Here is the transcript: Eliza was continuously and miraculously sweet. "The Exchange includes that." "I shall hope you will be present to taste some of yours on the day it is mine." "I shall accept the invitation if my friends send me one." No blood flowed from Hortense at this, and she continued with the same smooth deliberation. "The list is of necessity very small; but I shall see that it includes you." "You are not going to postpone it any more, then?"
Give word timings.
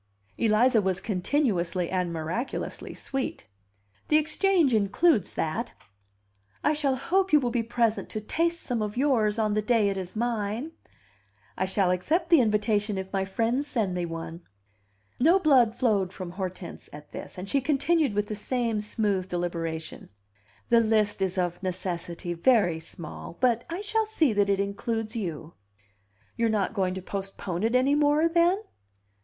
Eliza 0.39 0.81
was 0.81 0.99
continuously 0.99 1.91
and 1.91 2.11
miraculously 2.11 2.91
sweet. 2.95 3.45
"The 4.07 4.17
Exchange 4.17 4.73
includes 4.73 5.35
that." 5.35 5.73
"I 6.63 6.73
shall 6.73 6.95
hope 6.95 7.31
you 7.31 7.39
will 7.39 7.51
be 7.51 7.61
present 7.61 8.09
to 8.09 8.19
taste 8.19 8.61
some 8.61 8.81
of 8.81 8.97
yours 8.97 9.37
on 9.37 9.53
the 9.53 9.61
day 9.61 9.89
it 9.89 9.99
is 9.99 10.15
mine." 10.15 10.71
"I 11.55 11.65
shall 11.65 11.91
accept 11.91 12.31
the 12.31 12.41
invitation 12.41 12.97
if 12.97 13.13
my 13.13 13.25
friends 13.25 13.67
send 13.67 13.93
me 13.93 14.07
one." 14.07 14.41
No 15.19 15.37
blood 15.37 15.75
flowed 15.75 16.11
from 16.11 16.31
Hortense 16.31 16.89
at 16.91 17.11
this, 17.11 17.37
and 17.37 17.47
she 17.47 17.61
continued 17.61 18.15
with 18.15 18.25
the 18.25 18.35
same 18.35 18.81
smooth 18.81 19.29
deliberation. 19.29 20.09
"The 20.69 20.79
list 20.79 21.21
is 21.21 21.37
of 21.37 21.61
necessity 21.61 22.33
very 22.33 22.79
small; 22.79 23.37
but 23.39 23.65
I 23.69 23.81
shall 23.81 24.07
see 24.07 24.33
that 24.33 24.49
it 24.49 24.59
includes 24.59 25.15
you." 25.15 25.53
"You 26.35 26.47
are 26.47 26.49
not 26.49 26.73
going 26.73 26.95
to 26.95 27.03
postpone 27.03 27.61
it 27.61 27.75
any 27.75 27.93
more, 27.93 28.27
then?" 28.27 28.63